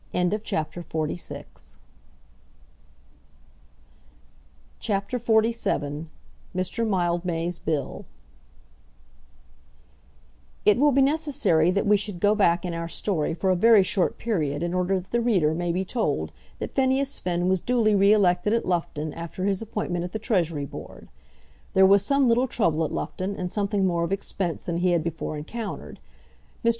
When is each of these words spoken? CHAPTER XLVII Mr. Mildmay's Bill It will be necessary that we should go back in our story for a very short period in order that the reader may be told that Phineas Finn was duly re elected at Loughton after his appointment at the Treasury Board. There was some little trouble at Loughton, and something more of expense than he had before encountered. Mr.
CHAPTER 0.41 0.81
XLVII 0.81 1.45
Mr. 6.55 6.89
Mildmay's 6.89 7.59
Bill 7.59 8.05
It 10.65 10.79
will 10.79 10.91
be 10.91 11.03
necessary 11.03 11.69
that 11.69 11.85
we 11.85 11.97
should 11.97 12.19
go 12.19 12.33
back 12.33 12.65
in 12.65 12.73
our 12.73 12.87
story 12.87 13.35
for 13.35 13.51
a 13.51 13.55
very 13.55 13.83
short 13.83 14.17
period 14.17 14.63
in 14.63 14.73
order 14.73 14.99
that 14.99 15.11
the 15.11 15.21
reader 15.21 15.53
may 15.53 15.71
be 15.71 15.85
told 15.85 16.31
that 16.57 16.71
Phineas 16.71 17.19
Finn 17.19 17.47
was 17.47 17.61
duly 17.61 17.93
re 17.93 18.11
elected 18.11 18.53
at 18.53 18.65
Loughton 18.65 19.13
after 19.13 19.43
his 19.45 19.61
appointment 19.61 20.03
at 20.03 20.13
the 20.13 20.17
Treasury 20.19 20.65
Board. 20.65 21.09
There 21.75 21.85
was 21.85 22.03
some 22.03 22.27
little 22.27 22.47
trouble 22.47 22.83
at 22.83 22.91
Loughton, 22.91 23.35
and 23.35 23.51
something 23.51 23.85
more 23.85 24.03
of 24.03 24.11
expense 24.11 24.63
than 24.63 24.77
he 24.77 24.93
had 24.93 25.03
before 25.03 25.37
encountered. 25.37 25.99
Mr. 26.65 26.69